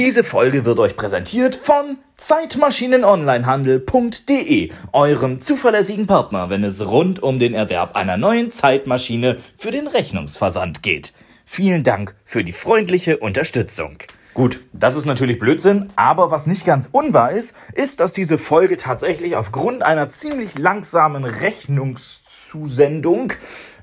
[0.00, 7.52] Diese Folge wird euch präsentiert von Zeitmaschinenonlinehandel.de, eurem zuverlässigen Partner, wenn es rund um den
[7.52, 11.12] Erwerb einer neuen Zeitmaschine für den Rechnungsversand geht.
[11.44, 13.98] Vielen Dank für die freundliche Unterstützung.
[14.32, 18.78] Gut, das ist natürlich Blödsinn, aber was nicht ganz unwahr ist, ist, dass diese Folge
[18.78, 23.34] tatsächlich aufgrund einer ziemlich langsamen Rechnungszusendung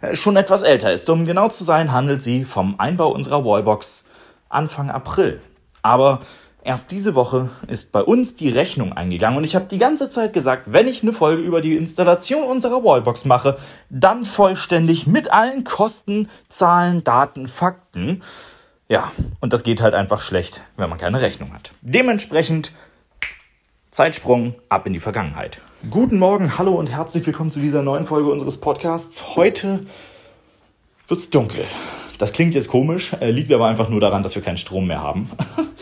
[0.02, 1.12] äh, schon etwas älter ist.
[1.12, 4.06] Um genau zu sein, handelt sie vom Einbau unserer Wallbox
[4.50, 5.42] Anfang April.
[5.88, 6.20] Aber
[6.66, 10.34] erst diese Woche ist bei uns die Rechnung eingegangen und ich habe die ganze Zeit
[10.34, 13.58] gesagt, wenn ich eine Folge über die Installation unserer Wallbox mache,
[13.90, 18.22] dann vollständig mit allen Kosten, Zahlen, Daten, Fakten.
[18.90, 21.72] Ja, und das geht halt einfach schlecht, wenn man keine Rechnung hat.
[21.82, 22.74] Dementsprechend
[23.92, 25.62] Zeitsprung ab in die Vergangenheit.
[25.90, 29.38] Guten Morgen, hallo und herzlich willkommen zu dieser neuen Folge unseres Podcasts.
[29.38, 29.86] Heute
[31.08, 31.66] wird's dunkel.
[32.18, 35.02] Das klingt jetzt komisch, äh, liegt aber einfach nur daran, dass wir keinen Strom mehr
[35.02, 35.30] haben.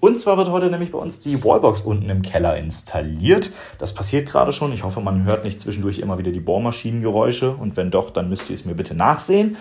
[0.00, 3.50] Und zwar wird heute nämlich bei uns die Wallbox unten im Keller installiert.
[3.78, 4.72] Das passiert gerade schon.
[4.72, 7.52] Ich hoffe, man hört nicht zwischendurch immer wieder die Bohrmaschinengeräusche.
[7.52, 9.56] Und wenn doch, dann müsst ihr es mir bitte nachsehen.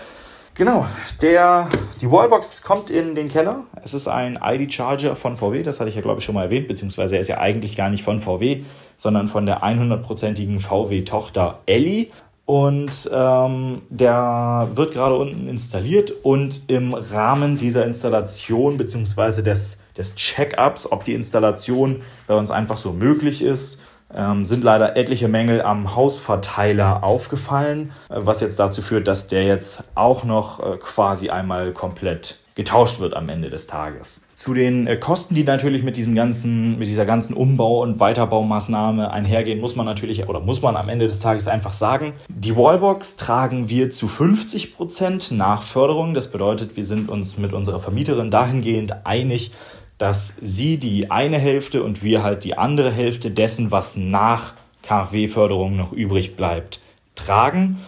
[0.60, 0.86] Genau,
[1.22, 1.70] der,
[2.02, 3.64] die Wallbox kommt in den Keller.
[3.82, 6.68] Es ist ein ID-Charger von VW, das hatte ich ja glaube ich schon mal erwähnt,
[6.68, 8.64] beziehungsweise er ist ja eigentlich gar nicht von VW,
[8.98, 12.12] sondern von der 100%igen VW-Tochter Elli.
[12.50, 19.44] Und ähm, der wird gerade unten installiert und im Rahmen dieser Installation bzw.
[19.44, 24.98] des, des Check-ups, ob die Installation bei uns einfach so möglich ist, ähm, sind leider
[24.98, 30.78] etliche Mängel am Hausverteiler aufgefallen, was jetzt dazu führt, dass der jetzt auch noch äh,
[30.78, 34.24] quasi einmal komplett getauscht wird am Ende des Tages.
[34.40, 39.12] Zu den äh, Kosten, die natürlich mit diesem ganzen, mit dieser ganzen Umbau- und Weiterbaumaßnahme
[39.12, 43.18] einhergehen, muss man natürlich oder muss man am Ende des Tages einfach sagen, die Wallbox
[43.18, 46.14] tragen wir zu 50 Prozent nach Förderung.
[46.14, 49.52] Das bedeutet, wir sind uns mit unserer Vermieterin dahingehend einig,
[49.98, 55.76] dass sie die eine Hälfte und wir halt die andere Hälfte dessen, was nach KfW-Förderung
[55.76, 56.80] noch übrig bleibt,
[57.14, 57.80] tragen.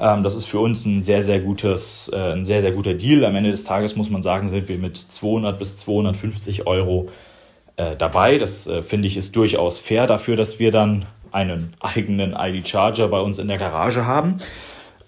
[0.00, 3.24] Ähm, das ist für uns ein sehr, sehr gutes, äh, ein sehr, sehr guter Deal.
[3.24, 7.08] Am Ende des Tages muss man sagen, sind wir mit 200 bis 250 Euro
[7.76, 8.38] äh, dabei.
[8.38, 13.20] Das äh, finde ich ist durchaus fair dafür, dass wir dann einen eigenen ID-Charger bei
[13.20, 14.38] uns in der Garage haben.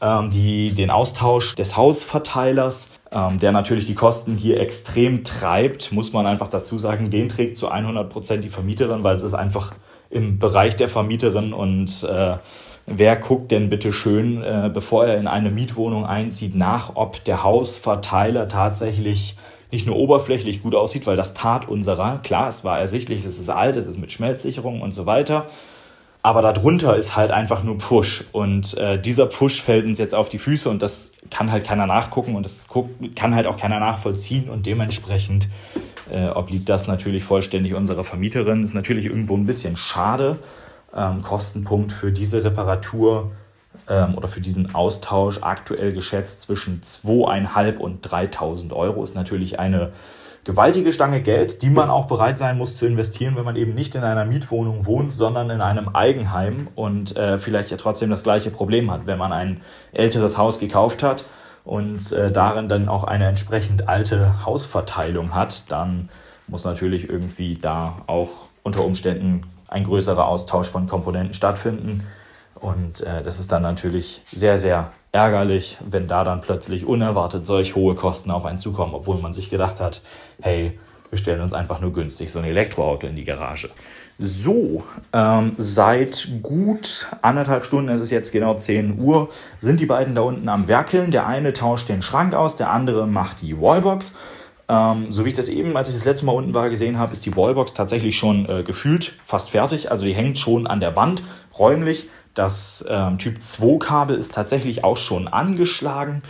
[0.03, 6.13] Ähm, die, den Austausch des Hausverteilers, ähm, der natürlich die Kosten hier extrem treibt, muss
[6.13, 9.75] man einfach dazu sagen, den trägt zu 100 Prozent die Vermieterin, weil es ist einfach
[10.11, 12.37] im Bereich der Vermieterin und äh,
[12.87, 17.43] wer guckt denn bitte schön, äh, bevor er in eine Mietwohnung einzieht, nach, ob der
[17.43, 19.37] Hausverteiler tatsächlich
[19.71, 22.21] nicht nur oberflächlich gut aussieht, weil das tat unserer.
[22.23, 25.47] Klar, es war ersichtlich, es ist alt, es ist mit Schmelzsicherung und so weiter.
[26.25, 28.25] Aber darunter ist halt einfach nur Push.
[28.31, 31.87] Und äh, dieser Push fällt uns jetzt auf die Füße und das kann halt keiner
[31.87, 32.69] nachgucken und das
[33.17, 34.49] kann halt auch keiner nachvollziehen.
[34.49, 35.49] Und dementsprechend
[36.11, 38.63] äh, obliegt das natürlich vollständig unserer Vermieterin.
[38.63, 40.39] Ist natürlich irgendwo ein bisschen schade
[40.95, 43.33] ähm, Kostenpunkt für diese Reparatur
[43.89, 49.03] ähm, oder für diesen Austausch aktuell geschätzt zwischen 2.500 und 3.000 Euro.
[49.03, 49.93] Ist natürlich eine
[50.45, 53.95] gewaltige Stange Geld, die man auch bereit sein muss zu investieren, wenn man eben nicht
[53.95, 58.51] in einer Mietwohnung wohnt, sondern in einem Eigenheim und äh, vielleicht ja trotzdem das gleiche
[58.51, 59.61] Problem hat, wenn man ein
[59.93, 61.25] älteres Haus gekauft hat
[61.65, 66.09] und äh, darin dann auch eine entsprechend alte Hausverteilung hat, dann
[66.49, 72.07] muss natürlich irgendwie da auch unter Umständen ein größerer Austausch von Komponenten stattfinden.
[72.55, 77.75] Und äh, das ist dann natürlich sehr, sehr ärgerlich, wenn da dann plötzlich unerwartet solch
[77.75, 80.03] hohe Kosten auf einen zukommen, obwohl man sich gedacht hat,
[80.41, 80.79] hey,
[81.11, 83.69] wir stellen uns einfach nur günstig so ein Elektroauto in die Garage.
[84.19, 89.29] So, ähm, seit gut anderthalb Stunden, es ist jetzt genau 10 Uhr,
[89.59, 91.11] sind die beiden da unten am Werkeln.
[91.11, 94.15] Der eine tauscht den Schrank aus, der andere macht die Wallbox.
[94.69, 97.13] Ähm, so wie ich das eben, als ich das letzte Mal unten war, gesehen habe,
[97.13, 99.91] ist die Wallbox tatsächlich schon äh, gefühlt fast fertig.
[99.91, 101.23] Also die hängt schon an der Wand
[101.59, 102.09] räumlich.
[102.35, 106.23] Das ähm, Typ 2 Kabel ist tatsächlich auch schon angeschlagen.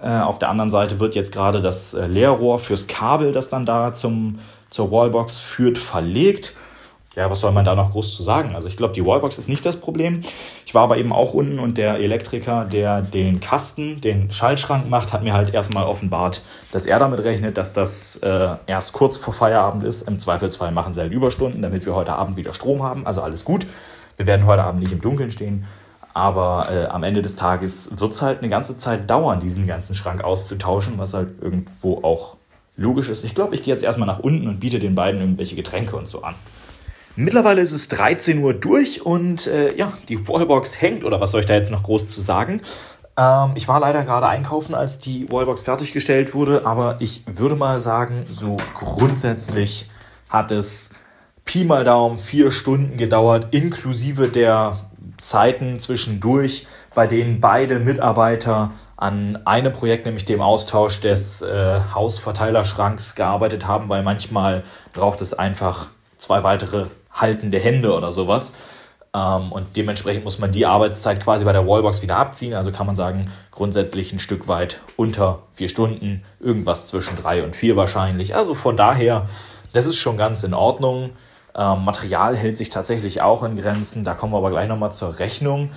[0.00, 3.64] Äh, auf der anderen Seite wird jetzt gerade das äh, Leerrohr fürs Kabel, das dann
[3.64, 6.54] da zum, zur Wallbox führt, verlegt
[7.16, 8.54] ja, was soll man da noch groß zu sagen?
[8.54, 10.20] Also ich glaube, die Wallbox ist nicht das Problem.
[10.66, 15.14] Ich war aber eben auch unten und der Elektriker, der den Kasten, den Schaltschrank macht,
[15.14, 16.42] hat mir halt erstmal offenbart,
[16.72, 20.02] dass er damit rechnet, dass das äh, erst kurz vor Feierabend ist.
[20.02, 23.06] Im Zweifelsfall machen sie halt Überstunden, damit wir heute Abend wieder Strom haben.
[23.06, 23.66] Also alles gut.
[24.18, 25.64] Wir werden heute Abend nicht im Dunkeln stehen.
[26.12, 29.94] Aber äh, am Ende des Tages wird es halt eine ganze Zeit dauern, diesen ganzen
[29.94, 32.36] Schrank auszutauschen, was halt irgendwo auch
[32.76, 33.24] logisch ist.
[33.24, 36.08] Ich glaube, ich gehe jetzt erstmal nach unten und biete den beiden irgendwelche Getränke und
[36.08, 36.34] so an.
[37.18, 41.40] Mittlerweile ist es 13 Uhr durch und äh, ja, die Wallbox hängt oder was soll
[41.40, 42.60] ich da jetzt noch groß zu sagen?
[43.16, 47.78] Ähm, ich war leider gerade einkaufen, als die Wallbox fertiggestellt wurde, aber ich würde mal
[47.78, 49.88] sagen, so grundsätzlich
[50.28, 50.92] hat es
[51.46, 54.76] Pi mal Daumen vier Stunden gedauert, inklusive der
[55.16, 63.14] Zeiten zwischendurch, bei denen beide Mitarbeiter an einem Projekt, nämlich dem Austausch des äh, Hausverteilerschranks
[63.14, 66.86] gearbeitet haben, weil manchmal braucht es einfach zwei weitere
[67.16, 68.54] haltende Hände oder sowas.
[69.14, 72.54] Ähm, und dementsprechend muss man die Arbeitszeit quasi bei der Wallbox wieder abziehen.
[72.54, 77.56] Also kann man sagen, grundsätzlich ein Stück weit unter vier Stunden, irgendwas zwischen drei und
[77.56, 78.34] vier wahrscheinlich.
[78.34, 79.26] Also von daher,
[79.72, 81.10] das ist schon ganz in Ordnung.
[81.54, 84.04] Ähm, Material hält sich tatsächlich auch in Grenzen.
[84.04, 85.70] Da kommen wir aber gleich nochmal zur Rechnung.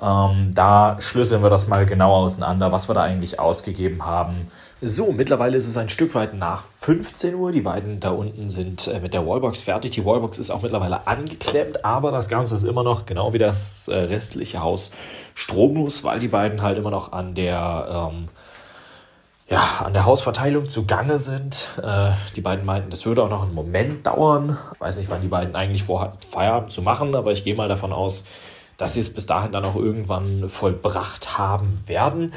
[0.00, 4.48] Ähm, da schlüsseln wir das mal genau auseinander, was wir da eigentlich ausgegeben haben.
[4.82, 7.52] So, mittlerweile ist es ein Stück weit nach 15 Uhr.
[7.52, 9.90] Die beiden da unten sind äh, mit der Wallbox fertig.
[9.90, 13.88] Die Wallbox ist auch mittlerweile angeklemmt, aber das Ganze ist immer noch, genau wie das
[13.88, 14.92] äh, restliche Haus,
[15.34, 18.28] stromlos, weil die beiden halt immer noch an der, ähm,
[19.50, 21.68] ja, an der Hausverteilung zugange sind.
[21.82, 24.56] Äh, die beiden meinten, das würde auch noch einen Moment dauern.
[24.72, 27.68] Ich weiß nicht, wann die beiden eigentlich vorhatten, Feierabend zu machen, aber ich gehe mal
[27.68, 28.24] davon aus,
[28.80, 32.32] dass sie es bis dahin dann auch irgendwann vollbracht haben werden.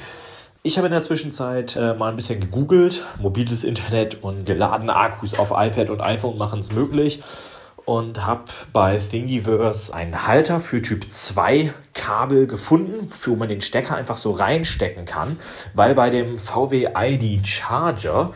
[0.61, 3.05] Ich habe in der Zwischenzeit äh, mal ein bisschen gegoogelt.
[3.19, 7.23] Mobiles Internet und geladene Akkus auf iPad und iPhone machen es möglich.
[7.85, 13.95] Und habe bei Thingiverse einen Halter für Typ 2 Kabel gefunden, wo man den Stecker
[13.95, 15.37] einfach so reinstecken kann.
[15.73, 18.31] Weil bei dem VW ID Charger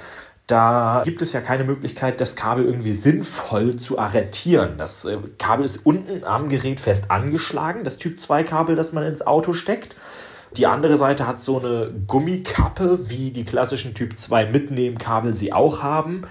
[0.47, 4.77] da gibt es ja keine Möglichkeit, das Kabel irgendwie sinnvoll zu arretieren.
[4.77, 9.03] Das äh, Kabel ist unten am Gerät fest angeschlagen, das Typ 2 Kabel, das man
[9.03, 9.97] ins Auto steckt.
[10.55, 15.83] Die andere Seite hat so eine Gummikappe, wie die klassischen Typ 2 Mitnehmkabel sie auch
[15.83, 16.21] haben.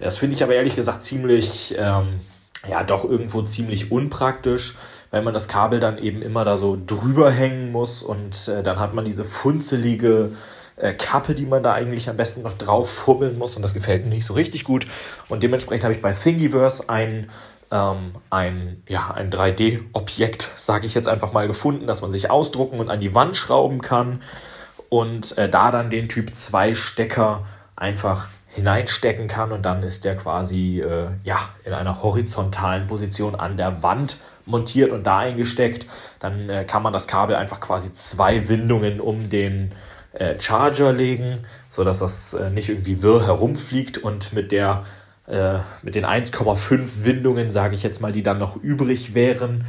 [0.00, 2.20] Das finde ich aber ehrlich gesagt ziemlich, ähm,
[2.68, 4.74] ja, doch irgendwo ziemlich unpraktisch,
[5.12, 8.80] weil man das Kabel dann eben immer da so drüber hängen muss und äh, dann
[8.80, 10.32] hat man diese funzelige
[10.80, 14.04] äh, Kappe, die man da eigentlich am besten noch drauf fummeln muss und das gefällt
[14.04, 14.86] mir nicht so richtig gut.
[15.28, 17.30] Und dementsprechend habe ich bei Thingiverse ein,
[17.70, 22.80] ähm, ein, ja, ein 3D-Objekt, sage ich jetzt einfach mal, gefunden, das man sich ausdrucken
[22.80, 24.22] und an die Wand schrauben kann
[24.88, 27.44] und äh, da dann den Typ 2 Stecker
[27.76, 33.56] einfach hineinstecken kann und dann ist der quasi äh, ja, in einer horizontalen Position an
[33.56, 35.86] der Wand montiert und da eingesteckt.
[36.18, 39.72] Dann äh, kann man das Kabel einfach quasi zwei Windungen um den
[40.38, 44.84] Charger legen, sodass das äh, nicht irgendwie wirr herumfliegt und mit der
[45.26, 49.64] äh, mit den 1,5 Windungen, sage ich jetzt mal, die dann noch übrig wären,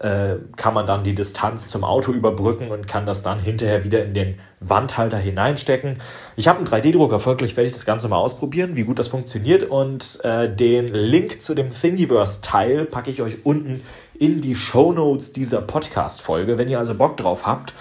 [0.00, 4.04] äh, kann man dann die Distanz zum Auto überbrücken und kann das dann hinterher wieder
[4.04, 5.98] in den Wandhalter hineinstecken.
[6.34, 9.62] Ich habe einen 3D-Drucker, folglich werde ich das Ganze mal ausprobieren, wie gut das funktioniert
[9.62, 13.82] und äh, den Link zu dem Thingiverse-Teil packe ich euch unten
[14.18, 16.58] in die Show Notes dieser Podcast-Folge.
[16.58, 17.74] Wenn ihr also Bock drauf habt, äh,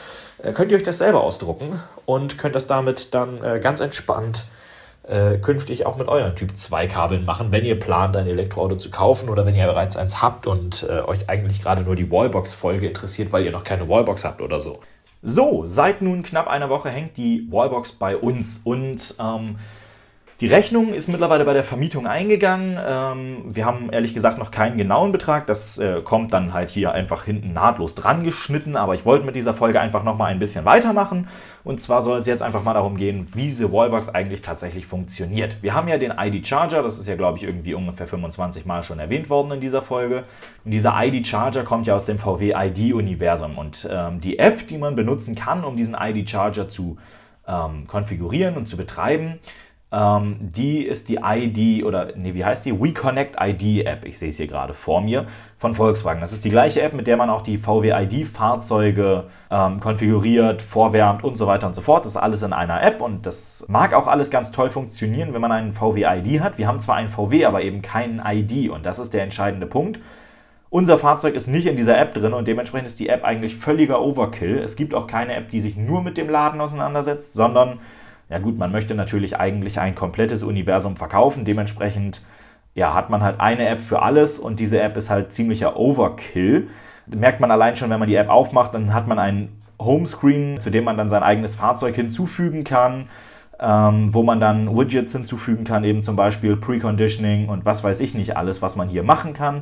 [0.54, 4.46] könnt ihr euch das selber ausdrucken und könnt das damit dann äh, ganz entspannt
[5.08, 8.90] äh, künftig auch mit euren Typ 2 Kabeln machen, wenn ihr plant, ein Elektroauto zu
[8.90, 12.88] kaufen oder wenn ihr bereits eins habt und äh, euch eigentlich gerade nur die Wallbox-Folge
[12.88, 14.80] interessiert, weil ihr noch keine Wallbox habt oder so.
[15.22, 19.58] So, seit nun knapp einer Woche hängt die Wallbox bei uns und ähm,
[20.42, 22.78] die Rechnung ist mittlerweile bei der Vermietung eingegangen.
[22.86, 25.48] Ähm, wir haben ehrlich gesagt noch keinen genauen Betrag.
[25.48, 28.76] Das äh, kommt dann halt hier einfach hinten nahtlos dran geschnitten.
[28.76, 31.30] Aber ich wollte mit dieser Folge einfach nochmal ein bisschen weitermachen.
[31.64, 35.64] Und zwar soll es jetzt einfach mal darum gehen, wie diese Wallbox eigentlich tatsächlich funktioniert.
[35.64, 36.84] Wir haben ja den ID Charger.
[36.84, 40.26] Das ist ja, glaube ich, irgendwie ungefähr 25 Mal schon erwähnt worden in dieser Folge.
[40.66, 43.58] Und dieser ID Charger kommt ja aus dem VW ID-Universum.
[43.58, 46.98] Und ähm, die App, die man benutzen kann, um diesen ID Charger zu
[47.48, 49.40] ähm, konfigurieren und zu betreiben,
[49.96, 52.78] ähm, die ist die ID oder nee, wie heißt die?
[52.78, 54.06] WeConnect ID App.
[54.06, 55.26] Ich sehe es hier gerade vor mir
[55.58, 56.20] von Volkswagen.
[56.20, 60.62] Das ist die gleiche App, mit der man auch die VW ID Fahrzeuge ähm, konfiguriert,
[60.62, 62.04] vorwärmt und so weiter und so fort.
[62.04, 65.40] Das ist alles in einer App und das mag auch alles ganz toll funktionieren, wenn
[65.40, 66.58] man einen VW ID hat.
[66.58, 70.02] Wir haben zwar einen VW, aber eben keinen ID und das ist der entscheidende Punkt.
[70.70, 74.02] Unser Fahrzeug ist nicht in dieser App drin und dementsprechend ist die App eigentlich völliger
[74.02, 74.58] Overkill.
[74.58, 77.80] Es gibt auch keine App, die sich nur mit dem Laden auseinandersetzt, sondern
[78.30, 81.46] ja gut, man möchte natürlich eigentlich ein komplettes Universum verkaufen.
[81.46, 82.22] Dementsprechend
[82.74, 86.70] ja, hat man halt eine App für alles und diese App ist halt ziemlicher Overkill.
[87.08, 90.70] Merkt man allein schon, wenn man die App aufmacht, dann hat man einen Homescreen, zu
[90.70, 93.08] dem man dann sein eigenes Fahrzeug hinzufügen kann,
[93.60, 98.14] ähm, wo man dann Widgets hinzufügen kann, eben zum Beispiel Preconditioning und was weiß ich
[98.16, 99.62] nicht alles, was man hier machen kann.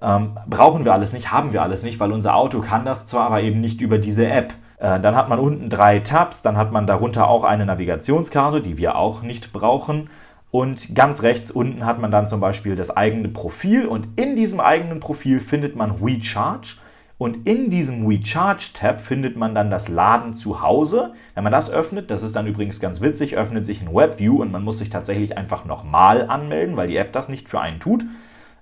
[0.00, 3.26] Ähm, brauchen wir alles nicht, haben wir alles nicht, weil unser Auto kann das zwar,
[3.26, 4.54] aber eben nicht über diese App.
[4.78, 8.76] Äh, dann hat man unten drei Tabs, dann hat man darunter auch eine Navigationskarte, die
[8.76, 10.10] wir auch nicht brauchen.
[10.50, 14.60] Und ganz rechts unten hat man dann zum Beispiel das eigene Profil und in diesem
[14.60, 16.76] eigenen Profil findet man WeCharge
[17.18, 21.12] Und in diesem WeCharge-Tab findet man dann das Laden zu Hause.
[21.34, 24.52] Wenn man das öffnet, das ist dann übrigens ganz witzig, öffnet sich ein WebView und
[24.52, 28.06] man muss sich tatsächlich einfach nochmal anmelden, weil die App das nicht für einen tut.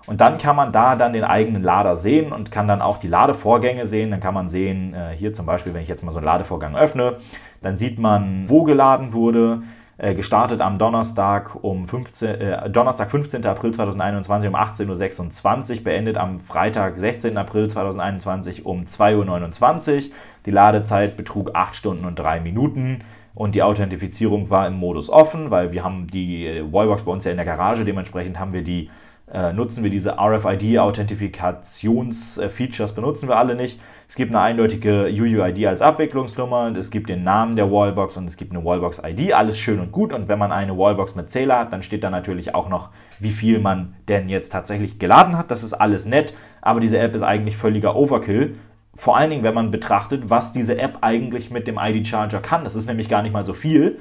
[0.07, 3.09] Und dann kann man da dann den eigenen Lader sehen und kann dann auch die
[3.09, 4.11] Ladevorgänge sehen.
[4.11, 6.77] Dann kann man sehen, äh, hier zum Beispiel, wenn ich jetzt mal so einen Ladevorgang
[6.77, 7.17] öffne,
[7.63, 9.63] dann sieht man, wo geladen wurde.
[9.99, 13.47] Äh, gestartet am Donnerstag um 15, äh, Donnerstag 15.
[13.47, 17.39] April 2021 um 18.26 Uhr, beendet am Freitag 16.
[17.39, 20.03] April 2021 um 2.29 Uhr.
[20.45, 25.51] Die Ladezeit betrug 8 Stunden und 3 Minuten und die Authentifizierung war im Modus offen,
[25.51, 28.63] weil wir haben die äh, Wallbox bei uns ja in der Garage, dementsprechend haben wir
[28.63, 28.91] die
[29.33, 33.81] äh, nutzen wir diese RFID-Authentifikations-Features, benutzen wir alle nicht.
[34.09, 38.37] Es gibt eine eindeutige UUID als Abwicklungsnummer, es gibt den Namen der Wallbox und es
[38.37, 39.33] gibt eine Wallbox-ID.
[39.33, 40.13] Alles schön und gut.
[40.13, 43.33] Und wenn man eine Wallbox mit Zähler hat, dann steht da natürlich auch noch, wie
[43.33, 45.51] viel man denn jetzt tatsächlich geladen hat.
[45.51, 48.55] Das ist alles nett, aber diese App ist eigentlich völliger Overkill.
[48.95, 52.63] Vor allen Dingen, wenn man betrachtet, was diese App eigentlich mit dem ID-Charger kann.
[52.63, 53.99] Das ist nämlich gar nicht mal so viel.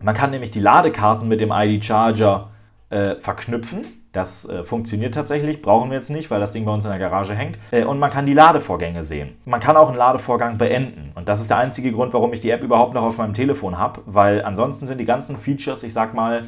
[0.00, 2.50] Man kann nämlich die Ladekarten mit dem ID-Charger
[2.90, 6.84] äh, verknüpfen das äh, funktioniert tatsächlich, brauchen wir jetzt nicht, weil das Ding bei uns
[6.84, 7.58] in der Garage hängt.
[7.70, 9.36] Äh, und man kann die Ladevorgänge sehen.
[9.44, 11.12] Man kann auch einen Ladevorgang beenden.
[11.14, 13.78] Und das ist der einzige Grund, warum ich die App überhaupt noch auf meinem Telefon
[13.78, 16.44] habe, weil ansonsten sind die ganzen Features, ich sag mal,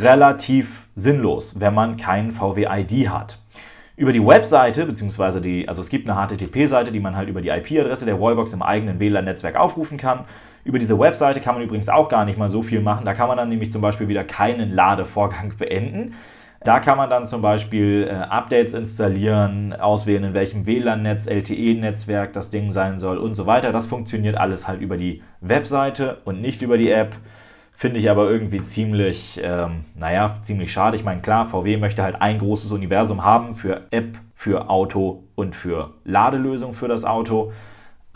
[0.00, 3.38] relativ sinnlos, wenn man keinen VW-ID hat.
[3.96, 7.48] Über die Webseite, beziehungsweise die, also es gibt eine HTTP-Seite, die man halt über die
[7.48, 10.24] IP-Adresse der Wallbox im eigenen WLAN-Netzwerk aufrufen kann.
[10.64, 13.04] Über diese Webseite kann man übrigens auch gar nicht mal so viel machen.
[13.06, 16.14] Da kann man dann nämlich zum Beispiel wieder keinen Ladevorgang beenden.
[16.66, 22.50] Da kann man dann zum Beispiel äh, Updates installieren, auswählen, in welchem WLAN-Netz, LTE-Netzwerk das
[22.50, 23.70] Ding sein soll und so weiter.
[23.70, 27.14] Das funktioniert alles halt über die Webseite und nicht über die App.
[27.70, 30.96] Finde ich aber irgendwie ziemlich, ähm, naja, ziemlich schade.
[30.96, 35.54] Ich meine, klar, VW möchte halt ein großes Universum haben für App, für Auto und
[35.54, 37.52] für Ladelösung für das Auto.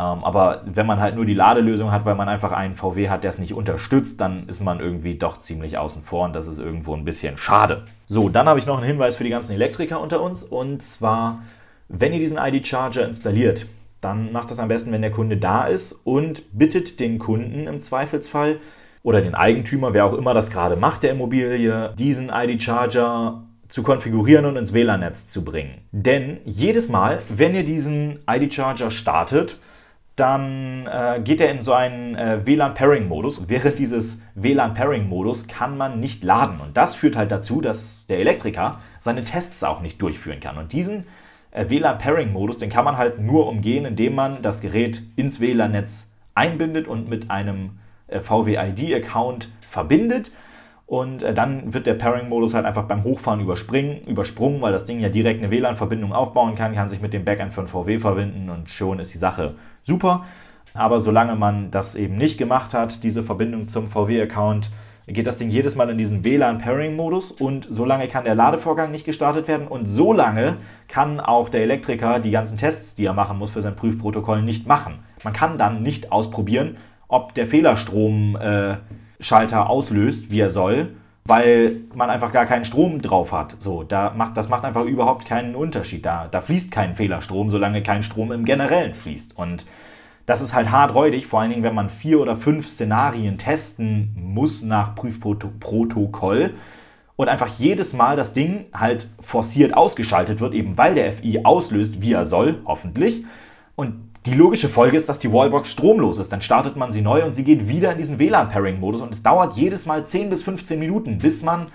[0.00, 3.22] Ähm, aber wenn man halt nur die Ladelösung hat, weil man einfach einen VW hat,
[3.22, 6.58] der es nicht unterstützt, dann ist man irgendwie doch ziemlich außen vor und das ist
[6.58, 7.84] irgendwo ein bisschen schade.
[8.06, 11.42] So, dann habe ich noch einen Hinweis für die ganzen Elektriker unter uns und zwar,
[11.88, 13.66] wenn ihr diesen ID-Charger installiert,
[14.00, 17.82] dann macht das am besten, wenn der Kunde da ist und bittet den Kunden im
[17.82, 18.58] Zweifelsfall
[19.02, 24.46] oder den Eigentümer, wer auch immer das gerade macht, der Immobilie, diesen ID-Charger zu konfigurieren
[24.46, 25.82] und ins WLAN-Netz zu bringen.
[25.92, 29.58] Denn jedes Mal, wenn ihr diesen ID-Charger startet,
[30.20, 35.98] dann äh, geht er in so einen äh, WLAN-Pairing-Modus und während dieses WLAN-Pairing-Modus kann man
[35.98, 36.60] nicht laden.
[36.60, 40.58] Und das führt halt dazu, dass der Elektriker seine Tests auch nicht durchführen kann.
[40.58, 41.06] Und diesen
[41.52, 46.86] äh, WLAN-Pairing-Modus, den kann man halt nur umgehen, indem man das Gerät ins WLAN-Netz einbindet
[46.86, 50.32] und mit einem äh, VW-ID-Account verbindet.
[50.84, 55.08] Und äh, dann wird der Pairing-Modus halt einfach beim Hochfahren übersprungen, weil das Ding ja
[55.08, 58.98] direkt eine WLAN-Verbindung aufbauen kann, kann sich mit dem Backend von VW verbinden und schon
[58.98, 60.24] ist die Sache super.
[60.74, 64.70] Aber solange man das eben nicht gemacht hat, diese Verbindung zum VW-Account,
[65.06, 69.48] geht das Ding jedes Mal in diesen WLAN-Pairing-Modus und solange kann der Ladevorgang nicht gestartet
[69.48, 70.58] werden und solange
[70.88, 74.66] kann auch der Elektriker die ganzen Tests, die er machen muss für sein Prüfprotokoll, nicht
[74.68, 75.00] machen.
[75.24, 76.76] Man kann dann nicht ausprobieren,
[77.08, 78.80] ob der Fehlerstromschalter
[79.56, 80.90] äh, auslöst, wie er soll,
[81.24, 83.56] weil man einfach gar keinen Strom drauf hat.
[83.60, 86.04] So, da macht, das macht einfach überhaupt keinen Unterschied.
[86.04, 89.36] Da, da fließt kein Fehlerstrom, solange kein Strom im Generellen fließt.
[89.36, 89.66] Und
[90.26, 94.14] das ist halt hart räudig, vor allen Dingen, wenn man vier oder fünf Szenarien testen
[94.16, 96.54] muss nach Prüfprotokoll
[97.16, 102.00] und einfach jedes Mal das Ding halt forciert ausgeschaltet wird, eben weil der FI auslöst,
[102.00, 103.24] wie er soll, hoffentlich.
[103.76, 106.30] Und die logische Folge ist, dass die Wallbox stromlos ist.
[106.30, 109.56] Dann startet man sie neu und sie geht wieder in diesen WLAN-Pairing-Modus und es dauert
[109.56, 111.68] jedes Mal 10 bis 15 Minuten, bis man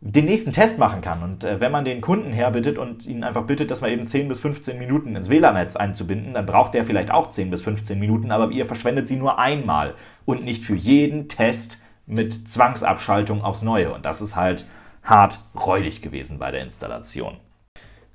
[0.00, 1.24] den nächsten Test machen kann.
[1.24, 4.28] Und äh, wenn man den Kunden herbittet und ihn einfach bittet, dass man eben 10
[4.28, 8.30] bis 15 Minuten ins WLAN-Netz einzubinden, dann braucht der vielleicht auch 10 bis 15 Minuten,
[8.30, 13.92] aber ihr verschwendet sie nur einmal und nicht für jeden Test mit Zwangsabschaltung aufs Neue.
[13.92, 14.66] Und das ist halt
[15.02, 17.38] hart räudig gewesen bei der Installation.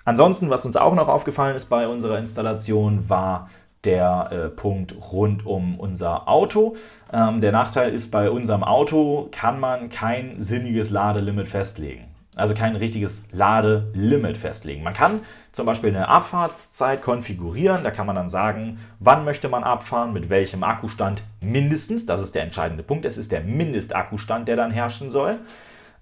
[0.06, 3.50] Ansonsten, was uns auch noch aufgefallen ist bei unserer Installation, war
[3.86, 6.76] der äh, Punkt rund um unser Auto.
[7.12, 12.06] Ähm, der Nachteil ist, bei unserem Auto kann man kein sinniges Ladelimit festlegen.
[12.36, 14.84] Also kein richtiges Ladelimit festlegen.
[14.84, 15.20] Man kann
[15.52, 17.84] zum Beispiel eine Abfahrtszeit konfigurieren.
[17.84, 22.08] Da kann man dann sagen, wann möchte man abfahren, mit welchem Akkustand mindestens.
[22.08, 23.06] Das ist der entscheidende Punkt.
[23.06, 25.38] Es ist der Mindestakkustand, der dann herrschen soll.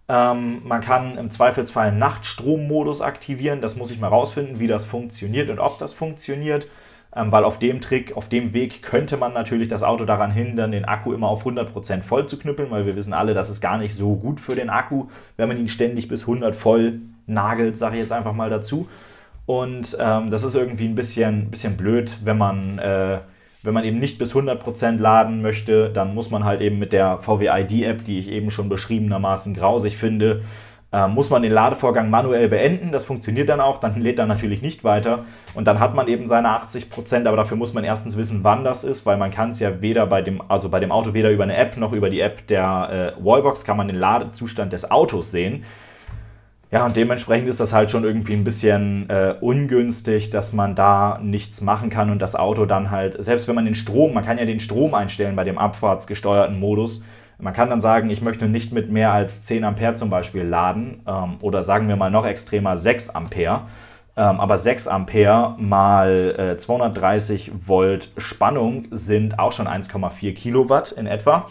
[0.08, 3.60] Ähm, man kann im Zweifelsfall einen Nachtstrommodus aktivieren.
[3.60, 6.68] Das muss ich mal rausfinden, wie das funktioniert und ob das funktioniert
[7.16, 10.72] ähm, weil auf dem Trick, auf dem Weg könnte man natürlich das Auto daran hindern,
[10.72, 13.78] den Akku immer auf 100% voll zu knüppeln, weil wir wissen alle, das ist gar
[13.78, 17.98] nicht so gut für den Akku, wenn man ihn ständig bis 100 voll nagelt, sage
[17.98, 18.88] ich jetzt einfach mal dazu.
[19.46, 23.20] Und ähm, das ist irgendwie ein bisschen, bisschen blöd, wenn man, äh,
[23.64, 27.18] wenn man eben nicht bis 100% laden möchte, dann muss man halt eben mit der
[27.18, 30.44] VW-ID-App, die ich eben schon beschriebenermaßen grausig finde,
[30.94, 32.92] äh, muss man den Ladevorgang manuell beenden.
[32.92, 35.26] Das funktioniert dann auch, dann lädt er natürlich nicht weiter.
[35.54, 38.84] Und dann hat man eben seine 80%, aber dafür muss man erstens wissen, wann das
[38.84, 41.44] ist, weil man kann es ja weder bei dem, also bei dem Auto weder über
[41.44, 45.32] eine App noch über die App der äh, Wallbox kann man den Ladezustand des Autos
[45.32, 45.64] sehen.
[46.72, 51.20] Ja, und dementsprechend ist das halt schon irgendwie ein bisschen äh, ungünstig, dass man da
[51.22, 54.38] nichts machen kann und das Auto dann halt, selbst wenn man den Strom, man kann
[54.38, 57.04] ja den Strom einstellen bei dem abfahrtsgesteuerten Modus,
[57.42, 61.02] man kann dann sagen, ich möchte nicht mit mehr als 10 Ampere zum Beispiel laden
[61.08, 63.64] ähm, oder sagen wir mal noch extremer 6 Ampere.
[64.18, 71.08] Ähm, aber 6 Ampere mal äh, 230 Volt Spannung sind auch schon 1,4 Kilowatt in
[71.08, 71.48] etwa.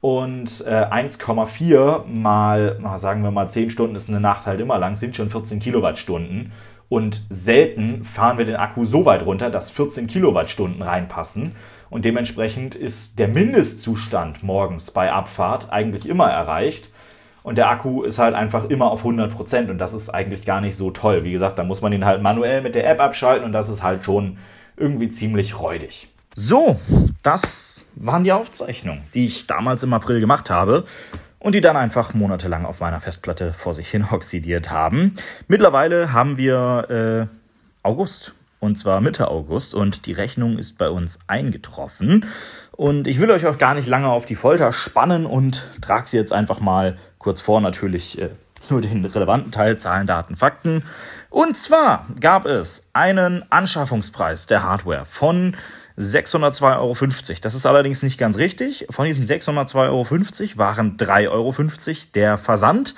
[0.00, 4.96] Und äh, 1,4 mal, sagen wir mal 10 Stunden ist eine Nacht halt immer lang,
[4.96, 6.52] sind schon 14 Kilowattstunden.
[6.88, 11.54] Und selten fahren wir den Akku so weit runter, dass 14 Kilowattstunden reinpassen.
[11.90, 16.90] Und dementsprechend ist der Mindestzustand morgens bei Abfahrt eigentlich immer erreicht.
[17.42, 20.76] Und der Akku ist halt einfach immer auf 100% und das ist eigentlich gar nicht
[20.76, 21.24] so toll.
[21.24, 23.82] Wie gesagt, da muss man ihn halt manuell mit der App abschalten und das ist
[23.82, 24.38] halt schon
[24.76, 26.08] irgendwie ziemlich räudig.
[26.34, 26.78] So,
[27.22, 30.84] das waren die Aufzeichnungen, die ich damals im April gemacht habe
[31.38, 35.16] und die dann einfach monatelang auf meiner Festplatte vor sich hin oxidiert haben.
[35.48, 37.36] Mittlerweile haben wir äh,
[37.82, 42.26] August und zwar Mitte August und die Rechnung ist bei uns eingetroffen.
[42.72, 46.18] Und ich will euch auch gar nicht lange auf die Folter spannen und trage sie
[46.18, 48.28] jetzt einfach mal kurz vor, natürlich äh,
[48.68, 50.82] nur den relevanten Teil, Zahlen, Daten, Fakten.
[51.30, 55.56] Und zwar gab es einen Anschaffungspreis der Hardware von
[55.98, 56.96] 602,50 Euro.
[57.40, 58.86] Das ist allerdings nicht ganz richtig.
[58.90, 60.06] Von diesen 602,50 Euro
[60.58, 61.54] waren 3,50 Euro
[62.14, 62.94] der Versand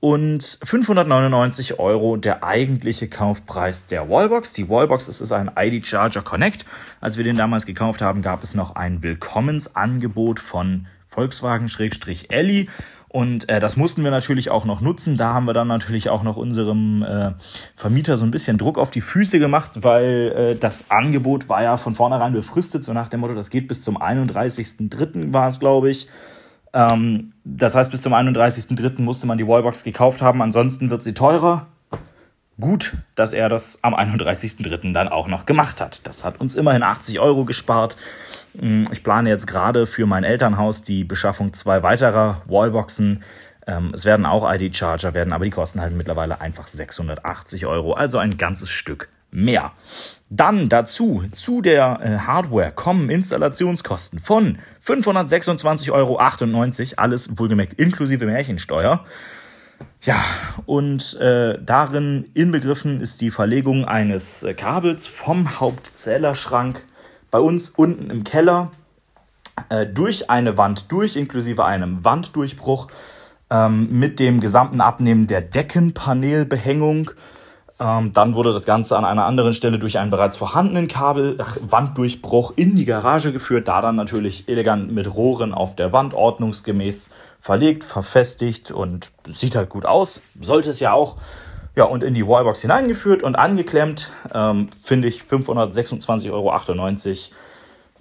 [0.00, 4.54] und 599 Euro der eigentliche Kaufpreis der Wallbox.
[4.54, 6.64] Die Wallbox ist ein ID Charger Connect.
[7.02, 12.68] Als wir den damals gekauft haben, gab es noch ein Willkommensangebot von Volkswagen-Elli.
[13.08, 15.16] Und äh, das mussten wir natürlich auch noch nutzen.
[15.16, 17.32] Da haben wir dann natürlich auch noch unserem äh,
[17.76, 21.76] Vermieter so ein bisschen Druck auf die Füße gemacht, weil äh, das Angebot war ja
[21.76, 25.32] von vornherein befristet, so nach dem Motto, das geht bis zum 31.03.
[25.32, 26.08] war es, glaube ich.
[26.72, 29.00] Ähm, das heißt, bis zum 31.03.
[29.00, 31.66] musste man die Wallbox gekauft haben, ansonsten wird sie teurer.
[32.60, 34.92] Gut, dass er das am 31.03.
[34.92, 36.06] dann auch noch gemacht hat.
[36.06, 37.96] Das hat uns immerhin 80 Euro gespart.
[38.58, 43.22] Hm, ich plane jetzt gerade für mein Elternhaus die Beschaffung zwei weiterer Wallboxen.
[43.66, 48.18] Ähm, es werden auch ID-Charger werden, aber die kosten halt mittlerweile einfach 680 Euro, also
[48.18, 49.72] ein ganzes Stück mehr.
[50.28, 56.18] Dann dazu, zu der äh, Hardware kommen Installationskosten von 526,98 Euro,
[56.96, 59.04] alles wohlgemerkt inklusive Märchensteuer.
[60.02, 60.22] Ja,
[60.66, 66.84] und äh, darin inbegriffen ist die Verlegung eines äh, Kabels vom Hauptzählerschrank
[67.30, 68.70] bei uns unten im Keller
[69.68, 72.88] äh, durch eine Wand durch, inklusive einem Wanddurchbruch,
[73.50, 77.10] ähm, mit dem gesamten Abnehmen der Deckenpanelbehängung
[77.80, 81.56] ähm, dann wurde das Ganze an einer anderen Stelle durch einen bereits vorhandenen Kabel, ach,
[81.62, 87.10] Wanddurchbruch in die Garage geführt, da dann natürlich elegant mit Rohren auf der Wand ordnungsgemäß
[87.40, 90.20] verlegt, verfestigt und sieht halt gut aus.
[90.38, 91.16] Sollte es ja auch.
[91.74, 94.12] Ja, und in die Wallbox hineingeführt und angeklemmt.
[94.34, 96.54] Ähm, Finde ich 526,98 Euro.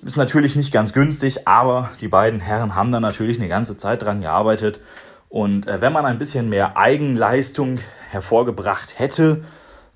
[0.02, 4.02] Ist natürlich nicht ganz günstig, aber die beiden Herren haben da natürlich eine ganze Zeit
[4.02, 4.82] dran gearbeitet.
[5.30, 9.44] Und äh, wenn man ein bisschen mehr Eigenleistung hervorgebracht hätte,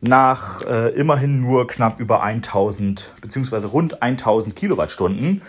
[0.00, 5.42] nach äh, immerhin nur knapp über 1000 beziehungsweise rund 1000 Kilowattstunden,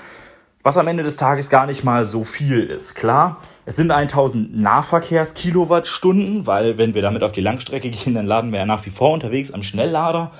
[0.61, 2.93] was am Ende des Tages gar nicht mal so viel ist.
[2.93, 8.51] Klar, es sind 1000 Nahverkehrskilowattstunden, weil wenn wir damit auf die Langstrecke gehen, dann laden
[8.51, 10.31] wir ja nach wie vor unterwegs am Schnelllader.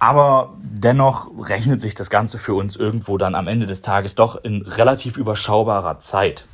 [0.00, 4.42] Aber dennoch rechnet sich das Ganze für uns irgendwo dann am Ende des Tages doch
[4.42, 6.46] in relativ überschaubarer Zeit.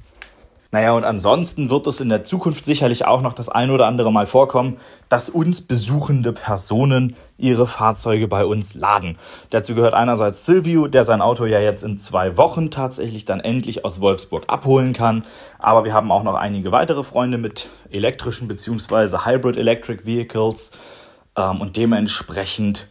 [0.72, 4.12] Naja, und ansonsten wird es in der Zukunft sicherlich auch noch das ein oder andere
[4.12, 4.76] Mal vorkommen,
[5.08, 9.18] dass uns besuchende Personen ihre Fahrzeuge bei uns laden.
[9.50, 13.84] Dazu gehört einerseits Silvio, der sein Auto ja jetzt in zwei Wochen tatsächlich dann endlich
[13.84, 15.24] aus Wolfsburg abholen kann.
[15.58, 19.24] Aber wir haben auch noch einige weitere Freunde mit elektrischen bzw.
[19.24, 20.70] Hybrid Electric Vehicles.
[21.36, 22.86] Ähm, und dementsprechend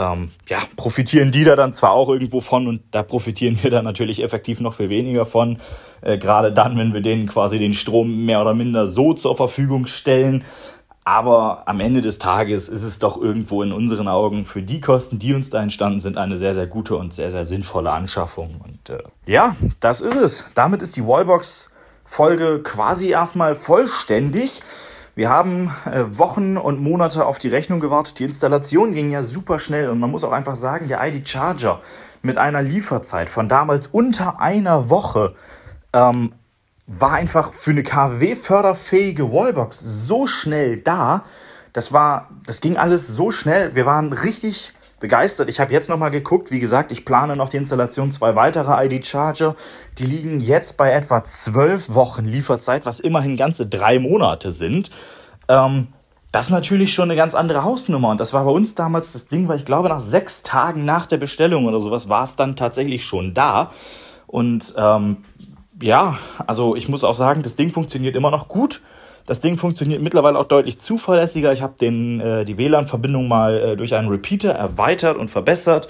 [0.00, 3.84] ähm, ja, profitieren die da dann zwar auch irgendwo von und da profitieren wir dann
[3.84, 5.58] natürlich effektiv noch viel weniger von.
[6.00, 9.86] Äh, Gerade dann, wenn wir denen quasi den Strom mehr oder minder so zur Verfügung
[9.86, 10.42] stellen.
[11.04, 15.18] Aber am Ende des Tages ist es doch irgendwo in unseren Augen für die Kosten,
[15.18, 18.60] die uns da entstanden sind, eine sehr, sehr gute und sehr, sehr sinnvolle Anschaffung.
[18.64, 20.46] Und äh, ja, das ist es.
[20.54, 24.60] Damit ist die Wallbox-Folge quasi erstmal vollständig.
[25.14, 28.18] Wir haben äh, Wochen und Monate auf die Rechnung gewartet.
[28.18, 31.80] Die Installation ging ja super schnell und man muss auch einfach sagen, der ID Charger
[32.22, 35.34] mit einer Lieferzeit von damals unter einer Woche
[35.92, 36.32] ähm,
[36.86, 41.24] war einfach für eine KW-förderfähige Wallbox so schnell da.
[41.72, 43.74] Das war, das ging alles so schnell.
[43.74, 45.48] Wir waren richtig begeistert.
[45.48, 46.50] Ich habe jetzt nochmal geguckt.
[46.50, 49.56] Wie gesagt, ich plane noch die Installation zwei weitere ID-Charger.
[49.98, 54.90] Die liegen jetzt bei etwa zwölf Wochen Lieferzeit, was immerhin ganze drei Monate sind.
[55.48, 55.88] Ähm,
[56.32, 58.10] das ist natürlich schon eine ganz andere Hausnummer.
[58.10, 61.06] Und das war bei uns damals das Ding, weil ich glaube, nach sechs Tagen nach
[61.06, 63.72] der Bestellung oder sowas war es dann tatsächlich schon da.
[64.26, 65.24] Und ähm,
[65.82, 68.80] ja, also ich muss auch sagen, das Ding funktioniert immer noch gut.
[69.26, 71.52] Das Ding funktioniert mittlerweile auch deutlich zuverlässiger.
[71.52, 75.88] Ich habe den äh, die WLAN-Verbindung mal äh, durch einen Repeater erweitert und verbessert.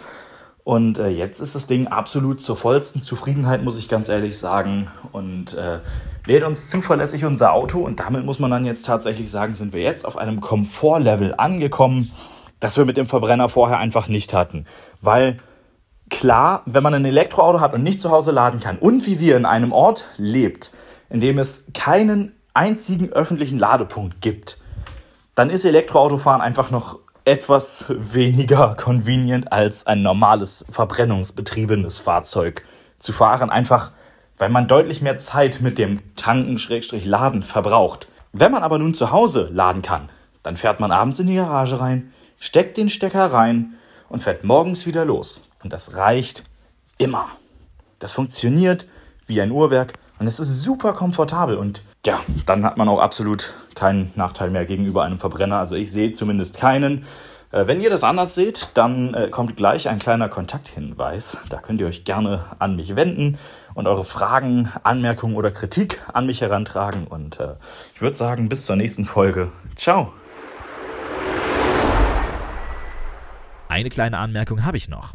[0.65, 4.89] Und äh, jetzt ist das Ding absolut zur vollsten Zufriedenheit, muss ich ganz ehrlich sagen.
[5.13, 5.79] Und äh,
[6.27, 7.79] lädt uns zuverlässig unser Auto.
[7.79, 12.13] Und damit muss man dann jetzt tatsächlich sagen, sind wir jetzt auf einem Komfortlevel angekommen,
[12.61, 14.67] das wir mit dem Verbrenner vorher einfach nicht hatten.
[15.01, 15.39] Weil
[16.11, 19.37] klar, wenn man ein Elektroauto hat und nicht zu Hause laden kann und wie wir
[19.37, 20.73] in einem Ort lebt,
[21.09, 24.59] in dem es keinen einzigen öffentlichen Ladepunkt gibt,
[25.35, 32.65] dann ist Elektroautofahren einfach noch etwas weniger convenient als ein normales verbrennungsbetriebenes Fahrzeug
[32.99, 33.51] zu fahren.
[33.51, 33.93] Einfach,
[34.39, 38.09] weil man deutlich mehr Zeit mit dem Tanken-Laden verbraucht.
[38.33, 40.09] Wenn man aber nun zu Hause laden kann,
[40.43, 43.75] dann fährt man abends in die Garage rein, steckt den Stecker rein
[44.09, 45.43] und fährt morgens wieder los.
[45.63, 46.45] Und das reicht
[46.97, 47.29] immer.
[47.99, 48.87] Das funktioniert
[49.27, 53.53] wie ein Uhrwerk und es ist super komfortabel und ja, dann hat man auch absolut
[53.75, 55.59] keinen Nachteil mehr gegenüber einem Verbrenner.
[55.59, 57.05] Also ich sehe zumindest keinen.
[57.53, 61.37] Äh, wenn ihr das anders seht, dann äh, kommt gleich ein kleiner Kontakthinweis.
[61.51, 63.39] Da könnt ihr euch gerne an mich wenden
[63.75, 67.07] und eure Fragen, Anmerkungen oder Kritik an mich herantragen.
[67.07, 67.57] Und äh,
[67.95, 69.53] ich würde sagen, bis zur nächsten Folge.
[69.77, 70.13] Ciao.
[73.69, 75.15] Eine kleine Anmerkung habe ich noch.